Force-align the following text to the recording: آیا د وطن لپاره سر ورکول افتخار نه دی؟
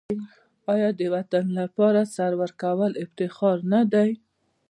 آیا 0.73 0.89
د 0.99 1.01
وطن 1.15 1.45
لپاره 1.59 2.01
سر 2.15 2.31
ورکول 2.41 2.91
افتخار 3.03 3.57
نه 3.73 3.81
دی؟ 3.93 4.11